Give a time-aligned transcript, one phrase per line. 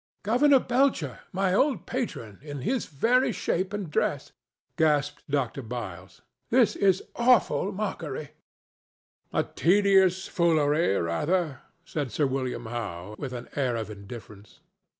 [0.23, 4.31] "Governor Belcher—my old patron—in his very shape and dress!"
[4.75, 5.61] gasped Dr.
[5.61, 6.23] Byles.
[6.49, 8.31] "This is an awful mockery."
[9.31, 14.61] "A tedious foolery, rather," said Sir William Howe, with an air of indifference.